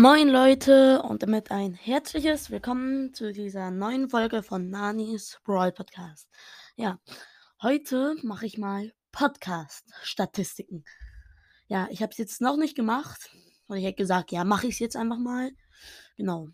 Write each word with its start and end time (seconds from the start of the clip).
Moin 0.00 0.28
Leute 0.28 1.02
und 1.02 1.24
damit 1.24 1.50
ein 1.50 1.74
herzliches 1.74 2.52
Willkommen 2.52 3.12
zu 3.14 3.32
dieser 3.32 3.72
neuen 3.72 4.08
Folge 4.08 4.44
von 4.44 4.70
Nanis 4.70 5.40
Brawl 5.42 5.72
Podcast. 5.72 6.28
Ja, 6.76 7.00
heute 7.60 8.14
mache 8.22 8.46
ich 8.46 8.58
mal 8.58 8.94
Podcast-Statistiken. 9.10 10.84
Ja, 11.66 11.88
ich 11.90 12.00
habe 12.00 12.12
es 12.12 12.18
jetzt 12.18 12.40
noch 12.40 12.56
nicht 12.56 12.76
gemacht 12.76 13.34
und 13.66 13.78
ich 13.78 13.84
hätte 13.84 13.96
gesagt, 13.96 14.30
ja, 14.30 14.44
mache 14.44 14.68
ich 14.68 14.74
es 14.74 14.78
jetzt 14.78 14.94
einfach 14.94 15.18
mal. 15.18 15.50
Genau. 16.16 16.46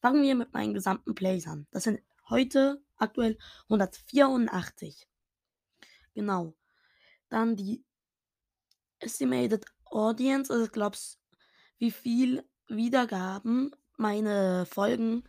Fangen 0.00 0.22
wir 0.22 0.36
mit 0.36 0.52
meinen 0.52 0.74
gesamten 0.74 1.16
Plays 1.16 1.48
an. 1.48 1.66
Das 1.72 1.82
sind 1.82 2.02
heute 2.30 2.80
aktuell 2.98 3.36
184. 3.64 5.08
Genau. 6.14 6.54
Dann 7.30 7.56
die 7.56 7.84
Estimated 9.00 9.64
Audience, 9.86 10.52
also 10.52 10.66
ich 10.66 10.72
glaube, 10.72 10.96
wie 11.78 11.90
viel 11.90 12.44
Wiedergaben 12.68 13.74
meine 13.96 14.66
Folgen 14.66 15.24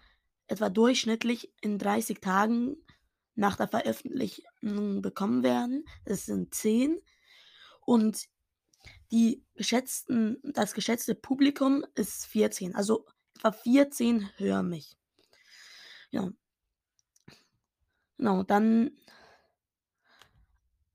etwa 0.48 0.70
durchschnittlich 0.70 1.52
in 1.62 1.78
30 1.78 2.20
Tagen 2.20 2.78
nach 3.36 3.58
der 3.58 3.68
Veröffentlichung 3.68 5.02
bekommen 5.02 5.44
werden. 5.44 5.86
Das 6.06 6.26
sind 6.26 6.54
10. 6.54 7.02
Und 7.82 8.26
die 9.12 9.44
geschätzten, 9.56 10.40
das 10.44 10.74
geschätzte 10.74 11.16
Publikum 11.16 11.86
ist 11.96 12.26
14. 12.28 12.76
Also 12.76 13.06
etwa 13.36 13.52
14 13.52 14.30
hören 14.38 14.70
mich. 14.70 14.98
Ja. 16.12 16.32
Genau, 18.18 18.44
dann 18.44 18.92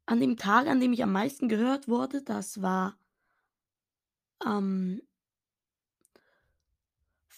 an 0.07 0.21
dem 0.21 0.37
Tag, 0.37 0.67
an 0.67 0.80
dem 0.80 0.93
ich 0.93 1.03
am 1.03 1.13
meisten 1.13 1.49
gehört 1.49 1.87
wurde, 1.87 2.23
das 2.23 2.63
war 2.63 2.99
am 4.39 5.01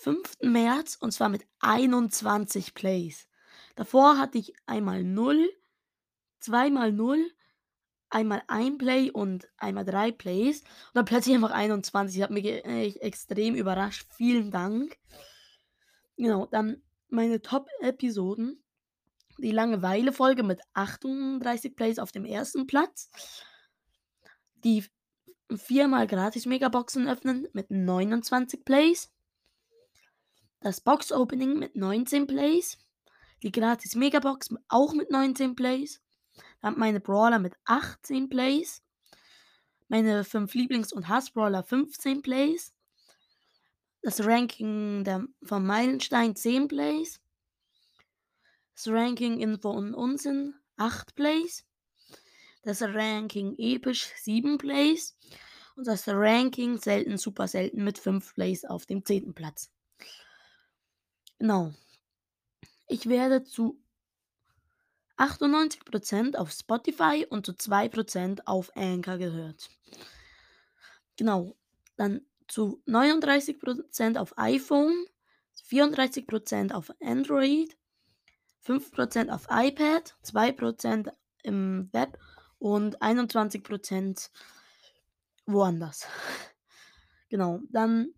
5. 0.03 0.39
März 0.43 0.97
und 1.01 1.13
zwar 1.13 1.29
mit 1.29 1.47
21 1.61 2.75
Plays. 2.75 3.29
Davor 3.77 4.19
hatte 4.19 4.39
ich 4.39 4.53
einmal 4.67 5.05
0, 5.05 5.49
zweimal 6.41 6.93
0, 6.93 7.31
einmal 8.11 8.43
ein 8.49 8.79
Play 8.79 9.11
und 9.11 9.49
einmal 9.57 9.85
drei 9.85 10.11
Plays. 10.11 10.63
Und 10.63 10.95
dann 10.95 11.05
plötzlich 11.05 11.37
einfach 11.37 11.53
21. 11.53 12.17
Das 12.19 12.25
hat 12.25 12.31
mich 12.31 12.47
echt 12.47 12.97
extrem 12.99 13.55
überrascht. 13.55 14.07
Vielen 14.13 14.51
Dank. 14.51 14.99
Genau, 16.17 16.47
dann 16.47 16.83
meine 17.09 17.41
Top-Episoden. 17.41 18.63
Die 19.39 19.53
Langeweile-Folge 19.53 20.43
mit 20.43 20.61
38 20.75 21.77
Plays 21.77 21.99
auf 21.99 22.13
dem 22.13 22.25
ersten 22.25 22.67
Platz. 22.67 23.09
Die 24.65 24.85
viermal 25.55 26.07
gratis 26.07 26.47
Megaboxen 26.47 27.09
öffnen 27.09 27.47
mit 27.53 27.71
29 27.71 28.65
Plays. 28.65 29.13
Das 30.63 30.81
Box-Opening 30.81 31.59
mit 31.59 31.75
19 31.75 32.29
Plays. 32.29 32.79
Die 33.43 33.51
gratis 33.51 33.97
Megabox 33.97 34.55
auch 34.69 34.95
mit 34.95 35.11
19 35.11 35.57
Plays. 35.57 36.01
Dann 36.61 36.79
meine 36.79 37.01
Brawler 37.01 37.41
mit 37.41 37.55
18 37.65 38.29
Plays. 38.29 38.81
Meine 39.89 40.23
5 40.23 40.55
Lieblings- 40.55 40.93
und 40.93 41.09
Hass-Brawler 41.09 41.65
15 41.65 42.23
Plays. 42.23 42.73
Das 44.03 44.25
Ranking 44.25 45.03
der, 45.03 45.27
von 45.43 45.67
Meilenstein 45.67 46.37
10 46.37 46.69
Plays. 46.69 47.21
Das 48.77 48.87
Ranking 48.87 49.41
Info 49.41 49.71
und 49.71 49.95
Unsinn 49.95 50.55
8 50.77 51.17
Plays. 51.17 51.65
Das 52.63 52.83
Ranking 52.83 53.57
Episch 53.59 54.13
7 54.21 54.59
Plays. 54.59 55.17
Und 55.75 55.89
das 55.89 56.07
Ranking 56.07 56.79
Selten 56.79 57.19
Super 57.19 57.49
Selten 57.49 57.83
mit 57.83 57.99
5 57.99 58.35
Plays 58.35 58.65
auf 58.65 58.87
dem 58.87 59.05
10. 59.05 59.35
Platz. 59.35 59.73
Genau. 61.43 61.75
Ich 62.87 63.09
werde 63.09 63.43
zu 63.43 63.83
98% 65.17 66.37
auf 66.37 66.53
Spotify 66.53 67.27
und 67.29 67.47
zu 67.47 67.51
2% 67.51 68.43
auf 68.47 68.71
Anchor 68.77 69.19
gehört. 69.19 69.69
Genau. 71.17 71.57
Dann 71.97 72.25
zu 72.47 72.81
39% 72.87 74.19
auf 74.19 74.39
iPhone, 74.39 74.95
34% 75.69 76.73
auf 76.75 76.93
Android, 77.01 77.77
5% 78.65 79.29
auf 79.31 79.49
iPad, 79.51 80.15
2% 80.25 81.13
im 81.43 81.89
Web 81.93 82.21
und 82.61 83.03
21% 83.03 84.31
woanders. 85.47 86.07
Genau. 87.31 87.61
Dann 87.71 88.15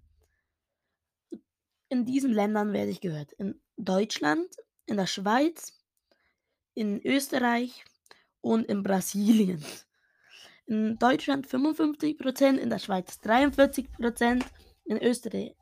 in 1.94 2.04
diesen 2.04 2.32
Ländern 2.32 2.72
werde 2.72 2.90
ich 2.90 3.00
gehört. 3.00 3.32
In 3.34 3.60
Deutschland, 3.76 4.48
in 4.86 4.96
der 4.96 5.06
Schweiz, 5.06 5.80
in 6.74 7.00
Österreich 7.06 7.84
und 8.40 8.66
in 8.66 8.82
Brasilien. 8.82 9.64
In 10.66 10.98
Deutschland 10.98 11.46
55%, 11.46 12.56
in 12.56 12.68
der 12.68 12.80
Schweiz 12.80 13.20
43%, 13.22 14.44
in 14.86 15.00
Österreich 15.00 15.54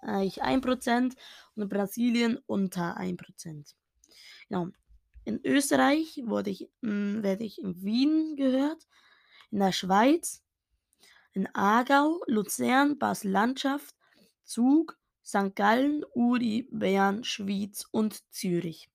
1% 0.43 1.17
und 1.55 1.63
in 1.63 1.69
Brasilien 1.69 2.39
unter 2.47 2.97
1%. 2.97 3.75
Genau. 4.49 4.69
In 5.25 5.39
Österreich 5.45 6.23
wurde 6.25 6.51
ich, 6.51 6.71
mh, 6.81 6.91
hm, 6.91 7.23
werde 7.23 7.45
ich 7.45 7.61
in 7.61 7.83
Wien 7.83 8.37
gehört, 8.37 8.89
in 9.51 9.59
der 9.59 9.73
Schweiz, 9.73 10.43
in 11.33 11.47
Aargau, 11.55 12.23
Luzern, 12.27 12.99
Basel-Landschaft, 12.99 13.95
Zug, 14.45 14.99
St. 15.25 15.55
Gallen, 15.55 16.05
Uri, 16.15 16.69
Bern, 16.71 17.25
Schwyz 17.25 17.87
und 17.91 18.23
Zürich. 18.33 18.91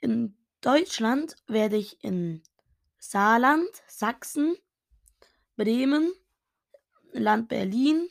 In 0.00 0.36
Deutschland 0.60 1.36
werde 1.46 1.76
ich 1.76 2.02
in 2.04 2.42
Saarland, 2.98 3.68
Sachsen, 3.86 4.56
Bremen, 5.56 6.12
Land 7.12 7.48
Berlin, 7.48 8.08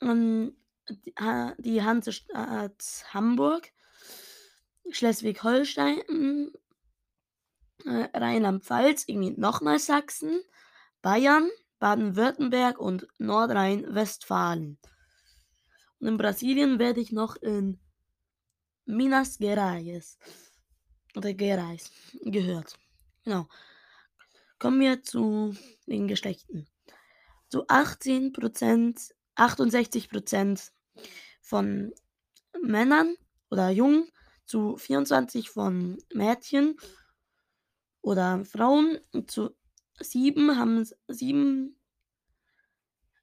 die 0.00 1.82
Hansestadt 1.82 3.04
Hamburg, 3.12 3.72
Schleswig-Holstein, 4.90 6.52
äh, 7.84 8.08
Rheinland-Pfalz, 8.14 9.04
irgendwie 9.06 9.30
nochmal 9.30 9.78
Sachsen, 9.78 10.40
Bayern, 11.02 11.50
Baden-Württemberg 11.78 12.78
und 12.78 13.06
Nordrhein-Westfalen. 13.18 14.78
Und 15.98 16.08
in 16.08 16.16
Brasilien 16.16 16.78
werde 16.78 17.00
ich 17.00 17.12
noch 17.12 17.36
in 17.36 17.78
Minas 18.84 19.38
Gerais 19.38 20.18
oder 21.16 21.34
Gerais 21.34 21.90
gehört. 22.22 22.78
Genau. 23.24 23.48
Kommen 24.58 24.80
wir 24.80 25.02
zu 25.02 25.54
den 25.86 26.08
Geschlechten. 26.08 26.66
Zu 27.48 27.66
18%, 27.66 29.12
68% 29.36 30.70
von 31.40 31.92
Männern 32.62 33.16
oder 33.50 33.70
Jungen, 33.70 34.10
zu 34.46 34.76
24 34.76 35.50
von 35.50 35.98
Mädchen 36.14 36.76
oder 38.00 38.44
Frauen, 38.44 38.98
zu 39.26 39.54
sieben 40.00 40.58
haben 40.58 40.86
sieben 41.08 41.76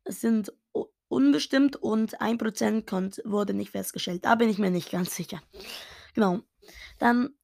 sind 0.05 0.53
unbestimmt 1.07 1.75
und 1.75 2.19
1% 2.19 3.21
wurde 3.23 3.53
nicht 3.53 3.71
festgestellt. 3.71 4.25
Da 4.25 4.35
bin 4.35 4.49
ich 4.49 4.57
mir 4.57 4.71
nicht 4.71 4.91
ganz 4.91 5.15
sicher. 5.15 5.41
Genau. 6.13 6.41
Dann 6.99 7.35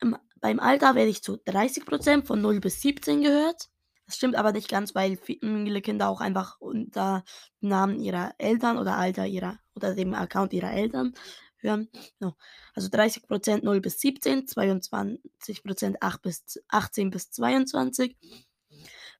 im, 0.00 0.16
beim 0.40 0.60
Alter 0.60 0.94
werde 0.94 1.10
ich 1.10 1.22
zu 1.22 1.34
30% 1.34 2.24
von 2.24 2.40
0 2.40 2.60
bis 2.60 2.80
17 2.80 3.22
gehört. 3.22 3.68
Das 4.06 4.16
stimmt 4.16 4.34
aber 4.34 4.52
nicht 4.52 4.68
ganz, 4.68 4.94
weil 4.94 5.16
viele 5.16 5.80
Kinder 5.80 6.08
auch 6.08 6.20
einfach 6.20 6.60
unter 6.60 7.24
Namen 7.60 8.00
ihrer 8.00 8.34
Eltern 8.38 8.76
oder 8.76 8.96
Alter 8.98 9.26
ihrer 9.26 9.58
oder 9.74 9.94
dem 9.94 10.12
Account 10.14 10.52
ihrer 10.52 10.72
Eltern 10.72 11.14
hören. 11.58 11.88
Genau. 12.18 12.34
Also 12.74 12.88
30% 12.88 13.62
0 13.62 13.80
bis 13.80 14.00
17, 14.00 14.46
22% 14.46 15.96
8 16.00 16.22
bis 16.22 16.62
18 16.68 17.10
bis 17.10 17.30
22, 17.30 18.16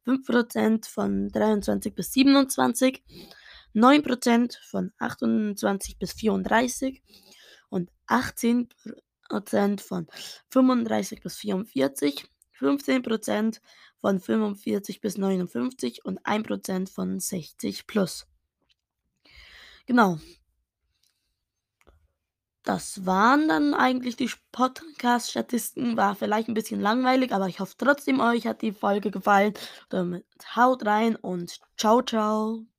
5% 0.06 0.88
von 0.88 1.28
23 1.28 1.94
bis 1.94 2.12
27, 2.12 3.02
9% 3.74 4.58
von 4.68 4.92
28 4.98 5.98
bis 5.98 6.12
34 6.12 7.02
und 7.70 7.90
18% 8.06 9.80
von 9.80 10.06
35 10.50 11.20
bis 11.22 11.36
44, 11.36 12.24
15% 12.58 13.60
von 14.00 14.20
45 14.20 15.00
bis 15.00 15.16
59 15.16 16.04
und 16.04 16.20
1% 16.26 16.92
von 16.92 17.18
60 17.18 17.86
plus. 17.86 18.26
Genau, 19.86 20.18
das 22.62 23.06
waren 23.06 23.48
dann 23.48 23.74
eigentlich 23.74 24.16
die 24.16 24.30
Podcast-Statistiken. 24.52 25.96
War 25.96 26.14
vielleicht 26.14 26.48
ein 26.48 26.54
bisschen 26.54 26.80
langweilig, 26.80 27.32
aber 27.32 27.48
ich 27.48 27.60
hoffe 27.60 27.74
trotzdem, 27.76 28.20
euch 28.20 28.46
hat 28.46 28.62
die 28.62 28.72
Folge 28.72 29.10
gefallen. 29.10 29.54
Damit 29.88 30.24
haut 30.56 30.84
rein 30.86 31.16
und 31.16 31.60
ciao, 31.76 32.02
ciao. 32.02 32.71